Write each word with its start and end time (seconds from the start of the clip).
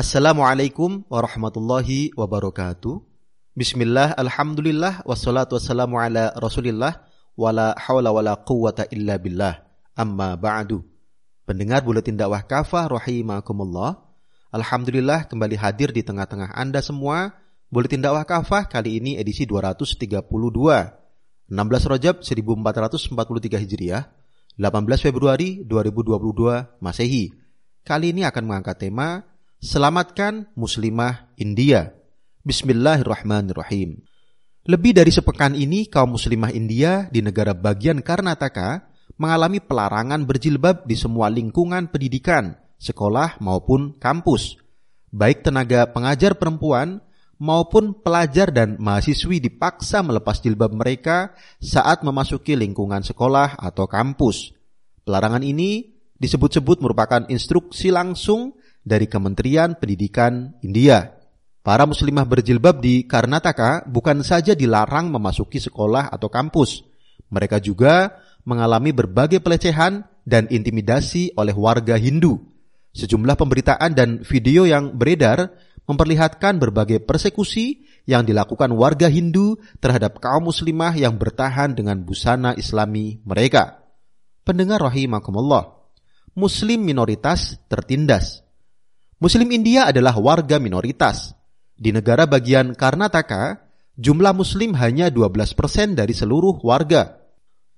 Assalamualaikum 0.00 1.04
warahmatullahi 1.12 2.08
wabarakatuh. 2.16 3.04
Bismillah, 3.52 4.16
alhamdulillah, 4.16 5.04
wassalatu 5.04 5.60
wassalamu 5.60 6.00
ala 6.00 6.32
rasulillah, 6.40 7.04
wala 7.36 7.76
hawla 7.76 8.08
wala 8.08 8.32
quwata 8.40 8.88
illa 8.88 9.20
billah, 9.20 9.60
amma 9.92 10.40
ba'du. 10.40 10.80
Pendengar 11.44 11.84
Buletin 11.84 12.16
Dakwah 12.16 12.40
Kafah 12.48 12.88
rahimakumullah. 12.88 14.00
Alhamdulillah 14.48 15.28
kembali 15.28 15.60
hadir 15.60 15.92
di 15.92 16.00
tengah-tengah 16.00 16.56
Anda 16.56 16.80
semua. 16.80 17.36
Buletin 17.68 18.00
Dakwah 18.00 18.24
Kafah 18.24 18.72
kali 18.72 19.04
ini 19.04 19.20
edisi 19.20 19.44
232. 19.44 20.00
16 20.00 21.52
Rajab 21.92 22.24
1443 22.24 23.04
Hijriah, 23.68 24.08
18 24.56 24.64
Februari 24.96 25.60
2022 25.68 26.80
Masehi. 26.80 27.36
Kali 27.84 28.16
ini 28.16 28.24
akan 28.24 28.48
mengangkat 28.48 28.80
tema 28.80 29.28
Selamatkan 29.60 30.48
Muslimah 30.56 31.36
India. 31.36 31.92
Bismillahirrahmanirrahim. 32.48 34.00
Lebih 34.64 34.96
dari 34.96 35.12
sepekan 35.12 35.52
ini, 35.52 35.84
kaum 35.84 36.16
Muslimah 36.16 36.48
India 36.48 37.12
di 37.12 37.20
negara 37.20 37.52
bagian 37.52 38.00
Karnataka 38.00 38.88
mengalami 39.20 39.60
pelarangan 39.60 40.24
berjilbab 40.24 40.88
di 40.88 40.96
semua 40.96 41.28
lingkungan 41.28 41.92
pendidikan, 41.92 42.56
sekolah 42.80 43.36
maupun 43.44 44.00
kampus. 44.00 44.56
Baik 45.12 45.44
tenaga 45.44 45.92
pengajar 45.92 46.40
perempuan 46.40 47.04
maupun 47.36 47.92
pelajar 47.92 48.48
dan 48.48 48.80
mahasiswi 48.80 49.44
dipaksa 49.44 50.00
melepas 50.00 50.40
jilbab 50.40 50.72
mereka 50.72 51.36
saat 51.60 52.00
memasuki 52.00 52.56
lingkungan 52.56 53.04
sekolah 53.04 53.60
atau 53.60 53.84
kampus. 53.84 54.56
Pelarangan 55.04 55.44
ini 55.44 56.00
disebut-sebut 56.16 56.80
merupakan 56.80 57.28
instruksi 57.28 57.92
langsung 57.92 58.56
dari 58.84 59.06
Kementerian 59.06 59.76
Pendidikan 59.76 60.56
India. 60.64 61.16
Para 61.60 61.84
muslimah 61.84 62.24
berjilbab 62.24 62.80
di 62.80 63.04
Karnataka 63.04 63.84
bukan 63.84 64.24
saja 64.24 64.56
dilarang 64.56 65.12
memasuki 65.12 65.60
sekolah 65.60 66.08
atau 66.08 66.32
kampus, 66.32 66.82
mereka 67.28 67.60
juga 67.60 68.16
mengalami 68.48 68.96
berbagai 68.96 69.44
pelecehan 69.44 70.08
dan 70.24 70.48
intimidasi 70.48 71.36
oleh 71.36 71.52
warga 71.52 72.00
Hindu. 72.00 72.40
Sejumlah 72.96 73.36
pemberitaan 73.38 73.94
dan 73.94 74.24
video 74.26 74.66
yang 74.66 74.96
beredar 74.96 75.52
memperlihatkan 75.86 76.58
berbagai 76.58 77.02
persekusi 77.04 77.86
yang 78.08 78.26
dilakukan 78.26 78.74
warga 78.74 79.06
Hindu 79.06 79.60
terhadap 79.78 80.18
kaum 80.18 80.50
muslimah 80.50 80.96
yang 80.98 81.14
bertahan 81.20 81.76
dengan 81.78 82.02
busana 82.02 82.56
islami 82.58 83.22
mereka. 83.22 83.84
Pendengar 84.42 84.82
rahimakumullah, 84.82 85.78
muslim 86.34 86.82
minoritas 86.82 87.60
tertindas. 87.70 88.42
Muslim 89.20 89.52
India 89.52 89.84
adalah 89.84 90.16
warga 90.16 90.56
minoritas. 90.56 91.36
Di 91.76 91.92
negara 91.92 92.24
bagian 92.24 92.72
Karnataka, 92.72 93.68
jumlah 93.92 94.32
muslim 94.32 94.72
hanya 94.80 95.12
12% 95.12 95.92
dari 95.92 96.16
seluruh 96.16 96.64
warga. 96.64 97.20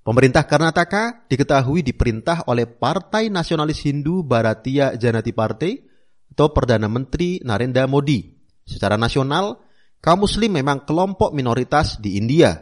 Pemerintah 0.07 0.47
Karnataka 0.47 1.27
diketahui 1.27 1.83
diperintah 1.83 2.47
oleh 2.47 2.71
Partai 2.71 3.27
Nasionalis 3.27 3.83
Hindu 3.83 4.23
Bharatiya 4.23 4.95
Janati 4.95 5.35
Party 5.35 5.83
atau 6.31 6.55
Perdana 6.55 6.87
Menteri 6.87 7.43
Narendra 7.43 7.91
Modi. 7.91 8.23
Secara 8.63 8.95
nasional, 8.95 9.59
kaum 9.99 10.23
muslim 10.23 10.55
memang 10.55 10.87
kelompok 10.87 11.35
minoritas 11.35 11.99
di 11.99 12.23
India. 12.23 12.55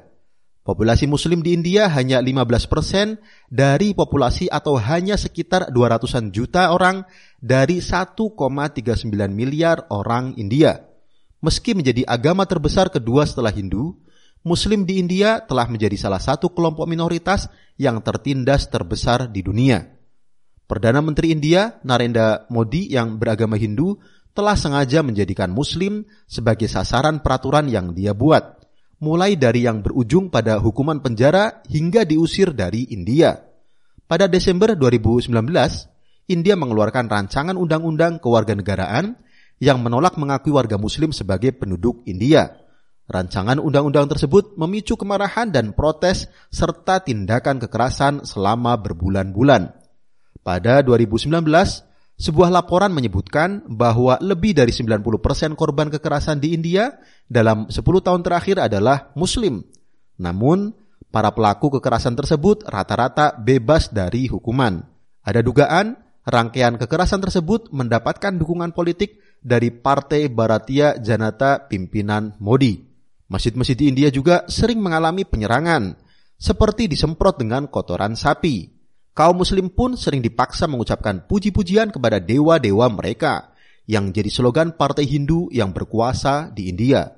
Populasi 0.70 1.10
muslim 1.10 1.42
di 1.42 1.50
India 1.50 1.90
hanya 1.90 2.22
15% 2.22 3.18
dari 3.50 3.90
populasi 3.90 4.46
atau 4.46 4.78
hanya 4.78 5.18
sekitar 5.18 5.74
200-an 5.74 6.30
juta 6.30 6.70
orang 6.70 7.02
dari 7.42 7.82
1,39 7.82 8.78
miliar 9.34 9.90
orang 9.90 10.38
India. 10.38 10.78
Meski 11.42 11.74
menjadi 11.74 12.06
agama 12.06 12.46
terbesar 12.46 12.86
kedua 12.86 13.26
setelah 13.26 13.50
Hindu, 13.50 13.98
Muslim 14.46 14.86
di 14.86 15.02
India 15.02 15.42
telah 15.42 15.66
menjadi 15.66 15.98
salah 15.98 16.22
satu 16.22 16.54
kelompok 16.54 16.86
minoritas 16.86 17.50
yang 17.74 17.98
tertindas 17.98 18.70
terbesar 18.70 19.26
di 19.26 19.42
dunia. 19.42 19.90
Perdana 20.70 21.02
Menteri 21.02 21.34
India, 21.34 21.82
Narendra 21.82 22.46
Modi 22.46 22.94
yang 22.94 23.18
beragama 23.18 23.58
Hindu, 23.58 23.98
telah 24.38 24.54
sengaja 24.54 25.02
menjadikan 25.02 25.50
Muslim 25.50 26.06
sebagai 26.30 26.70
sasaran 26.70 27.18
peraturan 27.26 27.66
yang 27.66 27.90
dia 27.90 28.14
buat 28.14 28.60
mulai 29.00 29.34
dari 29.34 29.64
yang 29.64 29.80
berujung 29.80 30.28
pada 30.28 30.60
hukuman 30.60 31.00
penjara 31.00 31.64
hingga 31.66 32.04
diusir 32.04 32.52
dari 32.52 32.84
India. 32.92 33.40
Pada 34.04 34.28
Desember 34.28 34.76
2019, 34.76 35.32
India 36.30 36.54
mengeluarkan 36.54 37.08
rancangan 37.08 37.56
undang-undang 37.56 38.20
kewarganegaraan 38.20 39.16
yang 39.58 39.80
menolak 39.80 40.20
mengakui 40.20 40.52
warga 40.52 40.76
muslim 40.76 41.10
sebagai 41.16 41.56
penduduk 41.56 42.04
India. 42.04 42.60
Rancangan 43.10 43.58
undang-undang 43.58 44.06
tersebut 44.06 44.54
memicu 44.54 44.94
kemarahan 44.94 45.50
dan 45.50 45.74
protes 45.74 46.30
serta 46.52 47.02
tindakan 47.02 47.58
kekerasan 47.58 48.22
selama 48.22 48.78
berbulan-bulan. 48.78 49.74
Pada 50.46 50.80
2019, 50.86 51.89
sebuah 52.20 52.52
laporan 52.52 52.92
menyebutkan 52.92 53.64
bahwa 53.64 54.20
lebih 54.20 54.52
dari 54.52 54.68
90% 54.76 55.56
korban 55.56 55.88
kekerasan 55.88 56.36
di 56.36 56.52
India 56.52 57.00
dalam 57.24 57.72
10 57.72 57.80
tahun 57.80 58.20
terakhir 58.20 58.60
adalah 58.60 59.08
muslim. 59.16 59.64
Namun, 60.20 60.76
para 61.08 61.32
pelaku 61.32 61.80
kekerasan 61.80 62.12
tersebut 62.12 62.68
rata-rata 62.68 63.32
bebas 63.40 63.88
dari 63.88 64.28
hukuman. 64.28 64.84
Ada 65.24 65.40
dugaan 65.40 65.96
rangkaian 66.28 66.76
kekerasan 66.76 67.24
tersebut 67.24 67.72
mendapatkan 67.72 68.36
dukungan 68.36 68.76
politik 68.76 69.16
dari 69.40 69.72
Partai 69.72 70.28
Bharatiya 70.28 71.00
Janata 71.00 71.64
pimpinan 71.72 72.36
Modi. 72.36 72.84
Masjid-masjid 73.32 73.80
di 73.80 73.88
India 73.88 74.12
juga 74.12 74.44
sering 74.44 74.84
mengalami 74.84 75.24
penyerangan, 75.24 75.96
seperti 76.36 76.84
disemprot 76.84 77.40
dengan 77.40 77.64
kotoran 77.72 78.12
sapi 78.12 78.79
kaum 79.20 79.36
muslim 79.36 79.68
pun 79.68 80.00
sering 80.00 80.24
dipaksa 80.24 80.64
mengucapkan 80.64 81.28
puji-pujian 81.28 81.92
kepada 81.92 82.16
dewa-dewa 82.16 82.88
mereka 82.88 83.52
yang 83.84 84.16
jadi 84.16 84.32
slogan 84.32 84.72
partai 84.72 85.04
Hindu 85.04 85.52
yang 85.52 85.76
berkuasa 85.76 86.48
di 86.48 86.72
India. 86.72 87.12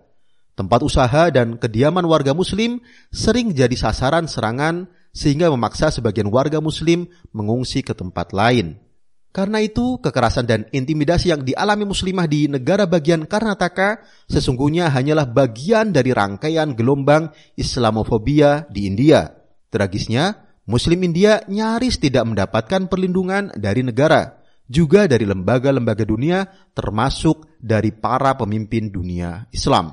Tempat 0.59 0.83
usaha 0.83 1.31
dan 1.31 1.63
kediaman 1.63 2.03
warga 2.11 2.35
muslim 2.35 2.83
sering 3.15 3.55
jadi 3.55 3.79
sasaran 3.79 4.27
serangan 4.27 4.91
sehingga 5.15 5.47
memaksa 5.55 5.95
sebagian 5.95 6.27
warga 6.27 6.59
muslim 6.59 7.07
mengungsi 7.31 7.87
ke 7.87 7.95
tempat 7.95 8.35
lain. 8.35 8.83
Karena 9.31 9.63
itu, 9.63 10.03
kekerasan 10.03 10.45
dan 10.45 10.61
intimidasi 10.75 11.31
yang 11.31 11.47
dialami 11.47 11.87
muslimah 11.87 12.27
di 12.27 12.51
negara 12.51 12.83
bagian 12.83 13.31
Karnataka 13.31 14.03
sesungguhnya 14.27 14.91
hanyalah 14.91 15.31
bagian 15.31 15.95
dari 15.95 16.11
rangkaian 16.11 16.75
gelombang 16.75 17.31
Islamofobia 17.55 18.67
di 18.69 18.91
India. 18.91 19.39
Tragisnya, 19.73 20.52
Muslim 20.63 21.03
India 21.03 21.43
nyaris 21.51 21.99
tidak 21.99 22.23
mendapatkan 22.23 22.87
perlindungan 22.87 23.51
dari 23.59 23.83
negara, 23.83 24.39
juga 24.71 25.11
dari 25.11 25.27
lembaga-lembaga 25.27 26.07
dunia, 26.07 26.47
termasuk 26.71 27.59
dari 27.59 27.91
para 27.91 28.39
pemimpin 28.39 28.87
dunia 28.95 29.51
Islam. 29.51 29.91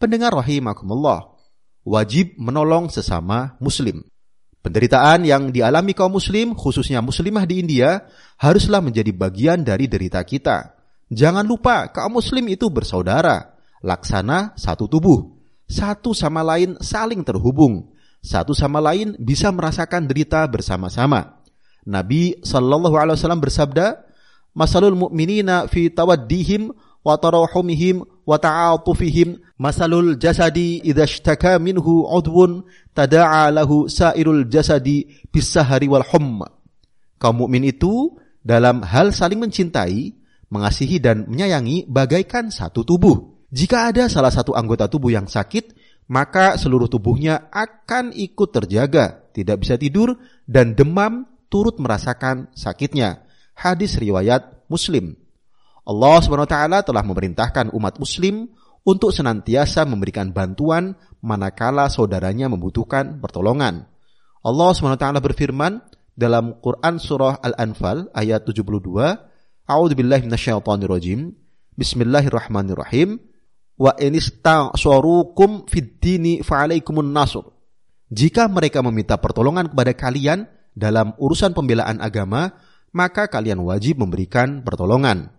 Pendengar 0.00 0.32
rahimakumullah, 0.32 1.36
wajib 1.84 2.32
menolong 2.40 2.88
sesama 2.88 3.60
Muslim. 3.60 4.00
Penderitaan 4.64 5.28
yang 5.28 5.52
dialami 5.52 5.92
kaum 5.92 6.16
Muslim, 6.16 6.56
khususnya 6.56 7.04
Muslimah 7.04 7.44
di 7.44 7.60
India, 7.60 8.08
haruslah 8.40 8.80
menjadi 8.80 9.12
bagian 9.12 9.60
dari 9.60 9.84
derita 9.84 10.24
kita. 10.24 10.80
Jangan 11.12 11.44
lupa, 11.44 11.92
kaum 11.92 12.16
Muslim 12.16 12.48
itu 12.48 12.72
bersaudara, 12.72 13.56
laksana 13.84 14.56
satu 14.56 14.88
tubuh, 14.88 15.36
satu 15.68 16.16
sama 16.16 16.40
lain 16.40 16.80
saling 16.80 17.20
terhubung 17.20 17.99
satu 18.20 18.52
sama 18.52 18.84
lain 18.84 19.16
bisa 19.16 19.48
merasakan 19.48 20.04
derita 20.04 20.44
bersama-sama. 20.44 21.40
Nabi 21.88 22.36
Shallallahu 22.44 22.96
Alaihi 22.96 23.16
Wasallam 23.16 23.40
bersabda, 23.40 24.04
"Masalul 24.52 24.96
mu'minina 24.96 25.64
fi 25.72 25.88
tawaddihim 25.88 26.68
wa 27.00 27.16
tarahumihim 27.16 28.04
wa 28.04 28.36
ta'atufihim 28.36 29.40
masalul 29.56 30.20
jasadi 30.20 30.84
idza 30.84 31.08
ishtaka 31.08 31.56
minhu 31.56 32.04
udwun 32.04 32.68
tada'a 32.92 33.48
lahu 33.48 33.88
sairul 33.88 34.44
jasadi 34.52 35.08
bisahari 35.32 35.88
wal 35.88 36.04
humma." 36.04 36.52
Kaum 37.16 37.40
mukmin 37.44 37.64
itu 37.68 38.16
dalam 38.44 38.84
hal 38.84 39.16
saling 39.16 39.40
mencintai, 39.40 40.12
mengasihi 40.52 41.00
dan 41.00 41.24
menyayangi 41.24 41.88
bagaikan 41.88 42.52
satu 42.52 42.84
tubuh. 42.84 43.40
Jika 43.50 43.90
ada 43.90 44.06
salah 44.06 44.30
satu 44.30 44.54
anggota 44.54 44.86
tubuh 44.86 45.10
yang 45.10 45.26
sakit, 45.26 45.74
maka 46.10 46.58
seluruh 46.58 46.90
tubuhnya 46.90 47.46
akan 47.54 48.10
ikut 48.10 48.50
terjaga, 48.50 49.30
tidak 49.30 49.62
bisa 49.62 49.78
tidur, 49.78 50.18
dan 50.42 50.74
demam 50.74 51.30
turut 51.46 51.78
merasakan 51.78 52.50
sakitnya. 52.50 53.22
Hadis 53.54 53.94
riwayat 53.94 54.66
Muslim. 54.66 55.14
Allah 55.86 56.18
SWT 56.18 56.56
telah 56.82 57.04
memerintahkan 57.06 57.70
umat 57.70 58.02
Muslim 58.02 58.50
untuk 58.82 59.14
senantiasa 59.14 59.86
memberikan 59.86 60.34
bantuan 60.34 60.98
manakala 61.22 61.86
saudaranya 61.86 62.50
membutuhkan 62.50 63.22
pertolongan. 63.22 63.86
Allah 64.42 64.70
SWT 64.74 65.06
berfirman 65.22 65.78
dalam 66.18 66.58
Quran 66.58 66.98
Surah 66.98 67.38
Al-Anfal 67.38 68.10
ayat 68.18 68.42
72, 68.42 68.66
A'udzu 69.70 69.94
billahi 69.94 70.26
minasyaitonir 70.26 70.90
rajim. 70.90 71.38
Bismillahirrahmanirrahim. 71.78 73.29
Wa 73.80 73.96
inista'sorukum 73.96 75.64
fid 75.64 75.96
dini 76.04 76.44
fa'alaikumun 76.44 77.08
nasr. 77.16 77.48
Jika 78.12 78.44
mereka 78.52 78.84
meminta 78.84 79.16
pertolongan 79.16 79.72
kepada 79.72 79.96
kalian 79.96 80.44
dalam 80.76 81.16
urusan 81.16 81.56
pembelaan 81.56 81.96
agama, 82.04 82.52
maka 82.92 83.32
kalian 83.32 83.64
wajib 83.64 84.04
memberikan 84.04 84.60
pertolongan. 84.60 85.32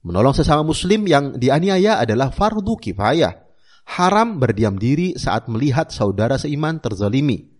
Menolong 0.00 0.32
sesama 0.32 0.64
muslim 0.64 1.04
yang 1.04 1.36
dianiaya 1.36 2.00
adalah 2.00 2.32
fardu 2.32 2.76
kifayah. 2.80 3.44
Haram 3.84 4.40
berdiam 4.40 4.80
diri 4.80 5.12
saat 5.20 5.44
melihat 5.52 5.92
saudara 5.92 6.40
seiman 6.40 6.80
terzalimi. 6.80 7.52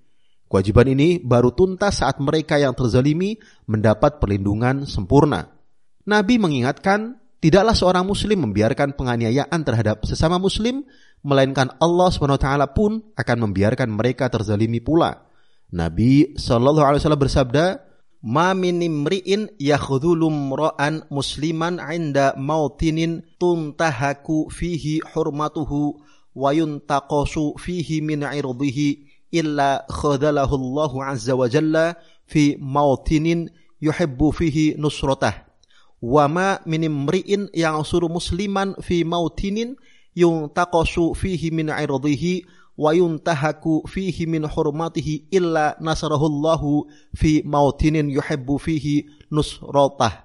Kewajiban 0.48 0.88
ini 0.88 1.20
baru 1.20 1.52
tuntas 1.52 2.00
saat 2.00 2.16
mereka 2.16 2.56
yang 2.56 2.72
terzalimi 2.72 3.36
mendapat 3.68 4.20
perlindungan 4.24 4.88
sempurna. 4.88 5.52
Nabi 6.04 6.40
mengingatkan, 6.40 7.20
tidaklah 7.44 7.76
seorang 7.76 8.08
muslim 8.08 8.48
membiarkan 8.48 8.96
penganiayaan 8.96 9.60
terhadap 9.68 10.00
sesama 10.08 10.40
muslim, 10.40 10.80
melainkan 11.20 11.76
Allah 11.76 12.08
SWT 12.08 12.48
pun 12.72 13.04
akan 13.12 13.36
membiarkan 13.44 13.92
mereka 13.92 14.32
terzalimi 14.32 14.80
pula. 14.80 15.28
Nabi 15.68 16.32
SAW 16.40 17.20
bersabda, 17.20 17.84
Ma 18.24 18.56
min 18.56 18.80
imri'in 18.80 19.52
yakhdhulum 19.60 20.56
musliman 21.12 21.76
'inda 21.76 22.32
mautinin 22.40 23.20
tuntahaku 23.36 24.48
fihi 24.48 25.04
hurmatuhu 25.12 26.00
wa 26.32 26.48
yuntaqasu 26.56 27.60
fihi 27.60 28.00
min 28.00 28.24
'irdihi 28.24 29.04
illa 29.28 29.84
khadalahu 29.92 30.56
Allah 30.56 31.12
azza 31.12 31.36
wa 31.36 31.44
jalla 31.52 32.00
fi 32.24 32.56
mautinin 32.56 33.52
yuhibbu 33.84 34.32
fihi 34.32 34.80
nusratah 34.80 35.44
wa 36.00 36.24
ma 36.26 36.58
min 36.64 36.86
imri'in 36.86 37.52
yang 37.54 37.82
suruh 37.86 38.10
musliman 38.10 38.74
fi 38.82 39.02
mautinin 39.06 39.76
yuntaqasu 40.14 41.14
fihi 41.14 41.50
min 41.50 41.70
irdihi 41.70 42.46
wa 42.74 42.90
yuntahaku 42.90 43.86
fihi 43.86 44.26
min 44.26 44.46
hurmatihi 44.46 45.30
illa 45.30 45.78
nasarahu 45.78 46.26
Allahu 46.26 46.72
fi 47.14 47.42
mautinin 47.46 48.10
yuhibbu 48.10 48.58
fihi 48.58 49.06
nusratah 49.30 50.24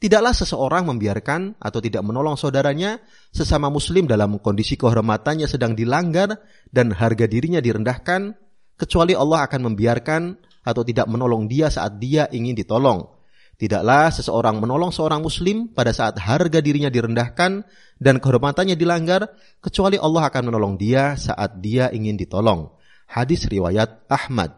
Tidaklah 0.00 0.32
seseorang 0.32 0.88
membiarkan 0.88 1.60
atau 1.60 1.76
tidak 1.84 2.00
menolong 2.00 2.32
saudaranya 2.32 3.04
sesama 3.28 3.68
muslim 3.68 4.08
dalam 4.08 4.40
kondisi 4.40 4.80
kehormatannya 4.80 5.44
sedang 5.44 5.76
dilanggar 5.76 6.40
dan 6.72 6.88
harga 6.96 7.28
dirinya 7.28 7.60
direndahkan, 7.60 8.32
kecuali 8.80 9.12
Allah 9.12 9.44
akan 9.44 9.60
membiarkan 9.68 10.40
atau 10.64 10.80
tidak 10.88 11.04
menolong 11.04 11.44
dia 11.52 11.68
saat 11.68 12.00
dia 12.00 12.32
ingin 12.32 12.56
ditolong. 12.56 13.19
Tidaklah 13.60 14.08
seseorang 14.08 14.56
menolong 14.56 14.88
seorang 14.88 15.20
muslim 15.20 15.68
pada 15.68 15.92
saat 15.92 16.16
harga 16.16 16.64
dirinya 16.64 16.88
direndahkan 16.88 17.60
dan 18.00 18.16
kehormatannya 18.16 18.72
dilanggar, 18.72 19.36
kecuali 19.60 20.00
Allah 20.00 20.32
akan 20.32 20.48
menolong 20.48 20.80
dia 20.80 21.12
saat 21.20 21.60
dia 21.60 21.92
ingin 21.92 22.16
ditolong. 22.16 22.72
Hadis 23.04 23.44
riwayat 23.44 24.08
Ahmad. 24.08 24.56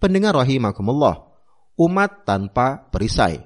Pendengar 0.00 0.40
rahimakumullah, 0.40 1.36
umat 1.76 2.24
tanpa 2.24 2.88
perisai. 2.88 3.44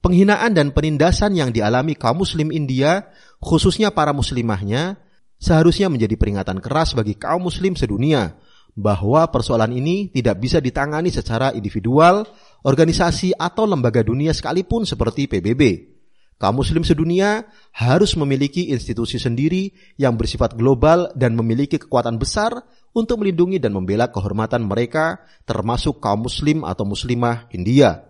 Penghinaan 0.00 0.56
dan 0.56 0.72
penindasan 0.72 1.36
yang 1.36 1.52
dialami 1.52 1.92
kaum 1.92 2.24
muslim 2.24 2.48
India, 2.48 3.04
khususnya 3.44 3.92
para 3.92 4.16
muslimahnya, 4.16 4.96
seharusnya 5.36 5.92
menjadi 5.92 6.16
peringatan 6.16 6.64
keras 6.64 6.96
bagi 6.96 7.12
kaum 7.20 7.44
muslim 7.44 7.76
sedunia 7.76 8.32
bahwa 8.74 9.22
persoalan 9.30 9.70
ini 9.70 10.10
tidak 10.10 10.42
bisa 10.42 10.58
ditangani 10.58 11.10
secara 11.10 11.54
individual, 11.54 12.26
organisasi 12.66 13.34
atau 13.38 13.64
lembaga 13.70 14.02
dunia 14.02 14.34
sekalipun 14.34 14.82
seperti 14.82 15.30
PBB. 15.30 15.94
Kaum 16.34 16.58
muslim 16.58 16.82
sedunia 16.82 17.46
harus 17.70 18.18
memiliki 18.18 18.74
institusi 18.74 19.22
sendiri 19.22 19.70
yang 19.94 20.18
bersifat 20.18 20.58
global 20.58 21.14
dan 21.14 21.38
memiliki 21.38 21.78
kekuatan 21.78 22.18
besar 22.18 22.66
untuk 22.90 23.22
melindungi 23.22 23.62
dan 23.62 23.70
membela 23.70 24.10
kehormatan 24.10 24.66
mereka 24.66 25.22
termasuk 25.46 26.02
kaum 26.02 26.26
muslim 26.26 26.66
atau 26.66 26.82
muslimah 26.82 27.46
India. 27.54 28.02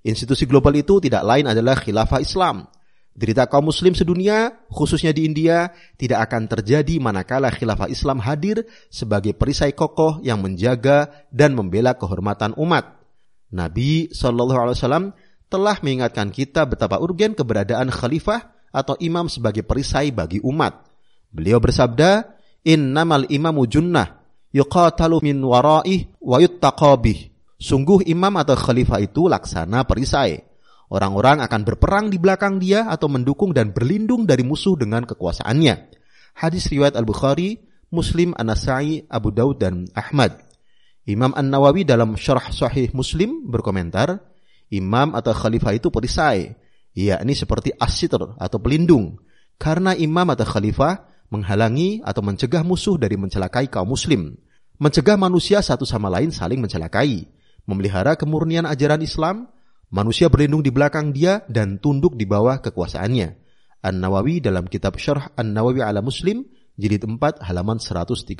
Institusi 0.00 0.48
global 0.48 0.72
itu 0.80 1.02
tidak 1.04 1.20
lain 1.26 1.52
adalah 1.52 1.76
khilafah 1.76 2.24
Islam. 2.24 2.64
Derita 3.16 3.48
kaum 3.48 3.72
muslim 3.72 3.96
sedunia, 3.96 4.60
khususnya 4.68 5.08
di 5.08 5.24
India, 5.24 5.72
tidak 5.96 6.28
akan 6.28 6.52
terjadi 6.52 7.00
manakala 7.00 7.48
khilafah 7.48 7.88
Islam 7.88 8.20
hadir 8.20 8.68
sebagai 8.92 9.32
perisai 9.32 9.72
kokoh 9.72 10.20
yang 10.20 10.44
menjaga 10.44 11.08
dan 11.32 11.56
membela 11.56 11.96
kehormatan 11.96 12.52
umat. 12.60 13.00
Nabi 13.48 14.12
Shallallahu 14.12 14.60
Alaihi 14.68 14.76
Wasallam 14.76 15.06
telah 15.48 15.80
mengingatkan 15.80 16.28
kita 16.28 16.68
betapa 16.68 17.00
urgen 17.00 17.32
keberadaan 17.32 17.88
khalifah 17.88 18.52
atau 18.68 19.00
imam 19.00 19.32
sebagai 19.32 19.64
perisai 19.64 20.12
bagi 20.12 20.44
umat. 20.44 20.84
Beliau 21.32 21.56
bersabda, 21.56 22.36
Innamal 22.66 23.30
imamu 23.32 23.64
junnah 23.64 24.26
yuqatalu 24.50 25.32
min 25.32 25.38
waraih 25.40 26.10
wa 26.20 26.36
yuttaqabih. 26.42 27.32
Sungguh 27.56 28.04
imam 28.04 28.36
atau 28.36 28.56
khalifah 28.56 29.00
itu 29.00 29.30
laksana 29.30 29.88
perisai. 29.88 30.45
Orang-orang 30.86 31.42
akan 31.42 31.60
berperang 31.66 32.06
di 32.14 32.18
belakang 32.18 32.62
dia 32.62 32.86
atau 32.86 33.10
mendukung 33.10 33.50
dan 33.50 33.74
berlindung 33.74 34.22
dari 34.22 34.46
musuh 34.46 34.78
dengan 34.78 35.02
kekuasaannya. 35.02 35.74
Hadis 36.38 36.70
riwayat 36.70 36.94
Al-Bukhari, 36.94 37.58
Muslim, 37.90 38.36
An-Nasai, 38.38 39.08
Abu 39.10 39.34
Daud, 39.34 39.58
dan 39.58 39.90
Ahmad. 39.98 40.46
Imam 41.06 41.34
An-Nawawi 41.34 41.86
dalam 41.86 42.14
syarah 42.14 42.50
sahih 42.50 42.90
Muslim 42.94 43.46
berkomentar, 43.50 44.20
imam 44.70 45.14
atau 45.14 45.30
khalifah 45.34 45.78
itu 45.78 45.90
perisai, 45.90 46.54
yakni 46.94 47.34
seperti 47.34 47.70
asitr 47.78 48.34
atau 48.38 48.58
pelindung. 48.58 49.18
Karena 49.56 49.94
imam 49.94 50.26
atau 50.34 50.46
khalifah 50.46 51.06
menghalangi 51.30 52.02
atau 52.02 52.22
mencegah 52.22 52.62
musuh 52.62 52.98
dari 52.98 53.18
mencelakai 53.18 53.66
kaum 53.70 53.90
muslim. 53.90 54.34
Mencegah 54.76 55.16
manusia 55.16 55.64
satu 55.64 55.88
sama 55.88 56.12
lain 56.12 56.28
saling 56.28 56.60
mencelakai 56.60 57.26
memelihara 57.66 58.14
kemurnian 58.14 58.64
ajaran 58.64 59.02
Islam, 59.02 59.50
manusia 59.96 60.28
berlindung 60.28 60.60
di 60.60 60.68
belakang 60.68 61.16
dia 61.16 61.40
dan 61.48 61.80
tunduk 61.80 62.20
di 62.20 62.28
bawah 62.28 62.60
kekuasaannya. 62.60 63.48
An-Nawawi 63.80 64.44
dalam 64.44 64.68
kitab 64.68 65.00
Syarh 65.00 65.32
An-Nawawi 65.32 65.80
ala 65.80 66.04
Muslim, 66.04 66.44
jilid 66.76 67.08
4 67.08 67.40
halaman 67.40 67.80
134. 67.80 68.36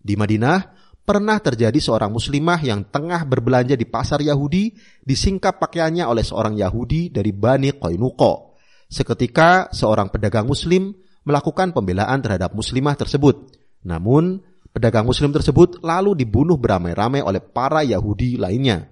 Di 0.00 0.16
Madinah, 0.16 0.58
pernah 1.04 1.36
terjadi 1.36 1.76
seorang 1.76 2.08
muslimah 2.08 2.64
yang 2.64 2.88
tengah 2.88 3.28
berbelanja 3.28 3.76
di 3.76 3.84
pasar 3.84 4.24
Yahudi 4.24 4.72
disingkap 5.04 5.60
pakaiannya 5.60 6.08
oleh 6.08 6.24
seorang 6.24 6.56
Yahudi 6.56 7.12
dari 7.12 7.36
Bani 7.36 7.76
Qainuqa. 7.76 8.56
Seketika 8.88 9.68
seorang 9.68 10.08
pedagang 10.08 10.48
muslim 10.48 10.96
melakukan 11.28 11.76
pembelaan 11.76 12.24
terhadap 12.24 12.56
muslimah 12.56 12.96
tersebut. 12.96 13.52
Namun 13.84 14.40
Pedagang 14.70 15.02
muslim 15.02 15.34
tersebut 15.34 15.82
lalu 15.82 16.14
dibunuh 16.14 16.54
beramai-ramai 16.54 17.26
oleh 17.26 17.42
para 17.42 17.82
Yahudi 17.82 18.38
lainnya. 18.38 18.86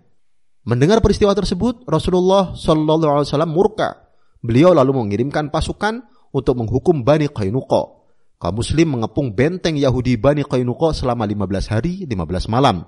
Mendengar 0.68 1.00
peristiwa 1.00 1.32
tersebut, 1.32 1.88
Rasulullah 1.88 2.52
Shallallahu 2.52 3.08
Alaihi 3.08 3.32
Wasallam 3.32 3.56
murka. 3.56 4.04
Beliau 4.44 4.76
lalu 4.76 5.00
mengirimkan 5.00 5.48
pasukan 5.48 6.04
untuk 6.28 6.60
menghukum 6.60 7.08
Bani 7.08 7.24
Qainuqa. 7.24 7.96
Kaum 8.36 8.52
muslim 8.60 8.92
mengepung 8.92 9.32
benteng 9.32 9.80
Yahudi 9.80 10.20
Bani 10.20 10.44
Qainuqa 10.44 10.92
selama 10.92 11.24
15 11.24 11.72
hari, 11.72 12.04
15 12.04 12.52
malam. 12.52 12.84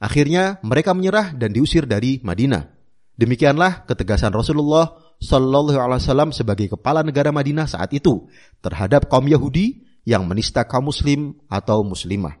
Akhirnya 0.00 0.64
mereka 0.64 0.96
menyerah 0.96 1.36
dan 1.36 1.52
diusir 1.52 1.84
dari 1.84 2.24
Madinah. 2.24 2.72
Demikianlah 3.20 3.84
ketegasan 3.84 4.32
Rasulullah 4.32 4.96
Shallallahu 5.20 5.76
Alaihi 5.76 6.00
Wasallam 6.00 6.32
sebagai 6.32 6.72
kepala 6.72 7.04
negara 7.04 7.28
Madinah 7.36 7.68
saat 7.68 7.92
itu 7.92 8.32
terhadap 8.64 9.12
kaum 9.12 9.28
Yahudi 9.28 9.84
yang 10.08 10.24
menista 10.24 10.64
kaum 10.64 10.88
muslim 10.88 11.36
atau 11.52 11.84
muslimah. 11.84 12.40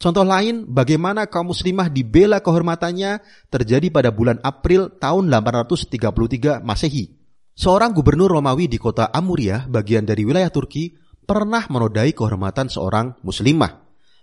Contoh 0.00 0.24
lain, 0.24 0.64
bagaimana 0.64 1.28
kaum 1.28 1.52
muslimah 1.52 1.92
dibela 1.92 2.40
kehormatannya 2.40 3.20
terjadi 3.52 3.92
pada 3.92 4.08
bulan 4.08 4.40
April 4.40 4.88
tahun 4.96 5.28
833 5.28 6.64
Masehi. 6.64 7.20
Seorang 7.52 7.92
gubernur 7.92 8.32
Romawi 8.32 8.64
di 8.64 8.80
kota 8.80 9.12
Amuria, 9.12 9.68
bagian 9.68 10.08
dari 10.08 10.24
wilayah 10.24 10.48
Turki, 10.48 10.96
pernah 11.28 11.68
menodai 11.68 12.16
kehormatan 12.16 12.72
seorang 12.72 13.20
muslimah. 13.20 13.76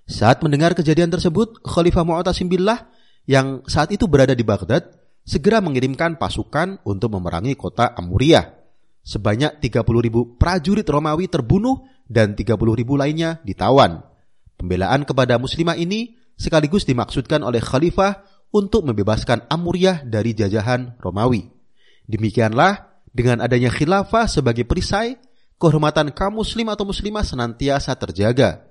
Saat 0.10 0.42
mendengar 0.42 0.74
kejadian 0.74 1.14
tersebut, 1.14 1.62
Khalifah 1.62 2.02
Mu'tasim 2.02 2.50
Billah 2.50 2.90
yang 3.30 3.62
saat 3.70 3.94
itu 3.94 4.10
berada 4.10 4.34
di 4.34 4.42
Baghdad 4.42 4.98
segera 5.22 5.62
mengirimkan 5.62 6.18
pasukan 6.18 6.82
untuk 6.90 7.14
memerangi 7.14 7.54
kota 7.54 7.94
Amuria. 7.94 8.50
Sebanyak 9.06 9.62
30 9.62 9.86
ribu 10.02 10.42
prajurit 10.42 10.90
Romawi 10.90 11.30
terbunuh 11.30 11.86
dan 12.10 12.34
30 12.34 12.58
ribu 12.74 12.98
lainnya 12.98 13.38
ditawan. 13.46 14.17
Pembelaan 14.58 15.06
kepada 15.06 15.38
muslimah 15.38 15.78
ini 15.78 16.18
sekaligus 16.34 16.86
dimaksudkan 16.86 17.46
oleh 17.46 17.62
khalifah 17.62 18.26
untuk 18.50 18.90
membebaskan 18.90 19.46
Amuriah 19.54 20.02
dari 20.02 20.34
jajahan 20.34 20.98
Romawi. 20.98 21.46
Demikianlah 22.10 22.88
dengan 23.12 23.44
adanya 23.44 23.70
khilafah 23.70 24.26
sebagai 24.26 24.64
perisai, 24.66 25.20
kehormatan 25.62 26.14
kaum 26.14 26.42
muslim 26.42 26.70
atau 26.74 26.88
muslimah 26.88 27.26
senantiasa 27.26 27.94
terjaga. 27.98 28.66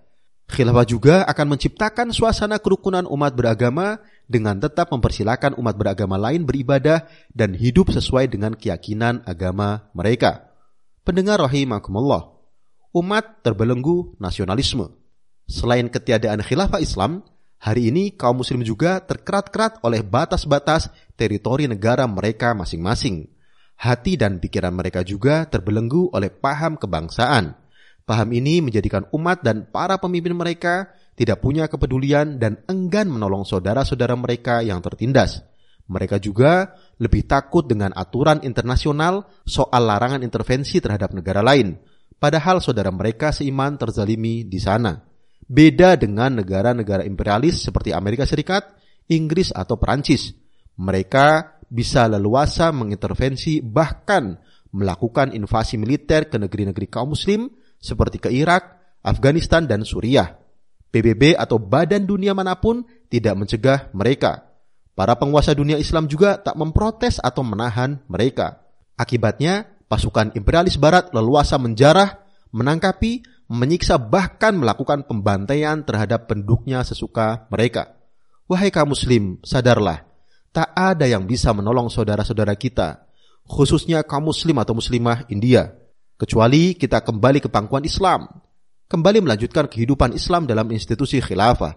Khilafah 0.47 0.87
juga 0.87 1.15
akan 1.27 1.59
menciptakan 1.59 2.15
suasana 2.15 2.63
kerukunan 2.63 3.03
umat 3.11 3.35
beragama 3.35 3.99
dengan 4.31 4.55
tetap 4.63 4.95
mempersilahkan 4.95 5.59
umat 5.59 5.75
beragama 5.75 6.15
lain 6.15 6.47
beribadah 6.47 7.03
dan 7.35 7.51
hidup 7.51 7.91
sesuai 7.91 8.31
dengan 8.31 8.55
keyakinan 8.55 9.27
agama 9.27 9.91
mereka. 9.91 10.55
Pendengar 11.03 11.43
rahimakumullah, 11.43 12.31
umat 12.95 13.43
terbelenggu 13.43 14.15
nasionalisme. 14.23 15.06
Selain 15.47 15.87
ketiadaan 15.87 16.43
khilafah 16.43 16.83
Islam, 16.83 17.23
hari 17.63 17.95
ini 17.95 18.11
kaum 18.19 18.43
muslim 18.43 18.67
juga 18.67 18.99
terkerat-kerat 18.99 19.79
oleh 19.87 20.03
batas-batas 20.03 20.91
teritori 21.15 21.71
negara 21.71 22.03
mereka 22.11 22.51
masing-masing. 22.51 23.31
Hati 23.79 24.19
dan 24.19 24.43
pikiran 24.43 24.75
mereka 24.75 25.07
juga 25.07 25.47
terbelenggu 25.47 26.11
oleh 26.11 26.35
paham 26.35 26.75
kebangsaan. 26.75 27.55
Paham 28.03 28.29
ini 28.35 28.59
menjadikan 28.59 29.07
umat 29.15 29.47
dan 29.47 29.71
para 29.71 30.03
pemimpin 30.03 30.35
mereka 30.35 30.91
tidak 31.15 31.39
punya 31.39 31.71
kepedulian 31.71 32.43
dan 32.43 32.59
enggan 32.67 33.07
menolong 33.07 33.47
saudara-saudara 33.47 34.19
mereka 34.19 34.67
yang 34.67 34.83
tertindas. 34.83 35.47
Mereka 35.87 36.19
juga 36.19 36.75
lebih 36.99 37.23
takut 37.31 37.63
dengan 37.71 37.95
aturan 37.95 38.43
internasional 38.43 39.31
soal 39.47 39.87
larangan 39.87 40.27
intervensi 40.27 40.83
terhadap 40.83 41.15
negara 41.15 41.39
lain, 41.39 41.79
padahal 42.19 42.59
saudara 42.59 42.91
mereka 42.91 43.31
seiman 43.31 43.79
terzalimi 43.79 44.43
di 44.43 44.59
sana. 44.59 45.16
Beda 45.47 45.95
dengan 45.95 46.43
negara-negara 46.43 47.07
imperialis 47.07 47.63
seperti 47.63 47.95
Amerika 47.95 48.27
Serikat, 48.27 48.67
Inggris 49.07 49.55
atau 49.55 49.79
Perancis. 49.79 50.35
Mereka 50.77 51.59
bisa 51.71 52.11
leluasa 52.11 52.75
mengintervensi 52.75 53.63
bahkan 53.63 54.37
melakukan 54.75 55.33
invasi 55.33 55.79
militer 55.79 56.27
ke 56.27 56.37
negeri-negeri 56.37 56.87
kaum 56.91 57.15
muslim 57.15 57.49
seperti 57.79 58.19
ke 58.19 58.29
Irak, 58.35 58.77
Afghanistan, 59.07 59.65
dan 59.65 59.87
Suriah. 59.87 60.35
PBB 60.91 61.39
atau 61.39 61.63
badan 61.63 62.05
dunia 62.05 62.35
mana 62.35 62.59
pun 62.59 62.83
tidak 63.07 63.35
mencegah 63.39 63.91
mereka 63.95 64.47
Para 64.97 65.13
penguasa 65.21 65.53
dunia 65.53 65.77
Islam 65.77 66.09
juga 66.09 66.41
tak 66.41 66.57
memprotes 66.57 67.21
atau 67.21 67.45
menahan 67.45 68.01
mereka. 68.09 68.65
Akibatnya, 68.97 69.69
pasukan 69.93 70.33
imperialis 70.33 70.81
barat 70.81 71.13
leluasa 71.13 71.61
menjarah, 71.61 72.25
menangkapi, 72.49 73.21
menyiksa 73.47 73.99
bahkan 73.99 74.59
melakukan 74.59 75.07
pembantaian 75.07 75.83
terhadap 75.87 76.27
penduduknya 76.27 76.83
sesuka 76.83 77.47
mereka. 77.51 77.95
Wahai 78.47 78.71
kaum 78.71 78.95
muslim, 78.95 79.43
sadarlah, 79.43 80.07
tak 80.55 80.71
ada 80.75 81.07
yang 81.07 81.27
bisa 81.27 81.51
menolong 81.51 81.91
saudara-saudara 81.91 82.55
kita, 82.55 83.07
khususnya 83.47 84.07
kaum 84.07 84.31
muslim 84.31 84.59
atau 84.63 84.75
muslimah 84.79 85.27
India, 85.31 85.75
kecuali 86.15 86.79
kita 86.79 87.03
kembali 87.03 87.43
ke 87.43 87.49
pangkuan 87.51 87.83
Islam, 87.83 88.27
kembali 88.87 89.23
melanjutkan 89.27 89.67
kehidupan 89.67 90.15
Islam 90.15 90.47
dalam 90.47 90.71
institusi 90.71 91.19
khilafah. 91.19 91.75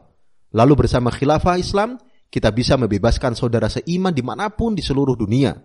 Lalu 0.54 0.86
bersama 0.86 1.10
khilafah 1.10 1.58
Islam, 1.58 1.98
kita 2.30 2.54
bisa 2.54 2.78
membebaskan 2.78 3.34
saudara 3.34 3.70
seiman 3.70 4.14
di 4.14 4.22
mana 4.22 4.54
pun 4.54 4.78
di 4.78 4.86
seluruh 4.86 5.18
dunia. 5.18 5.58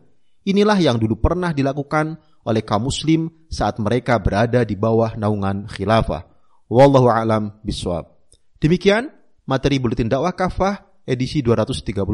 Inilah 0.44 0.76
yang 0.76 1.00
dulu 1.00 1.20
pernah 1.20 1.52
dilakukan 1.52 2.20
oleh 2.45 2.63
kaum 2.63 2.87
muslim 2.87 3.33
saat 3.49 3.81
mereka 3.81 4.21
berada 4.21 4.63
di 4.63 4.77
bawah 4.77 5.17
naungan 5.17 5.67
khilafah. 5.67 6.29
Wallahu 6.69 7.09
alam 7.11 7.57
biswab. 7.65 8.09
Demikian 8.61 9.13
materi 9.45 9.81
buletin 9.81 10.09
dakwah 10.09 10.33
kafah 10.33 10.85
edisi 11.05 11.45
232. 11.45 12.05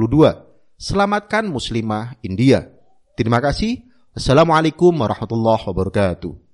Selamatkan 0.81 1.45
muslimah 1.47 2.17
India. 2.25 2.67
Terima 3.15 3.39
kasih. 3.39 3.85
Assalamualaikum 4.17 4.91
warahmatullahi 4.97 5.63
wabarakatuh. 5.63 6.50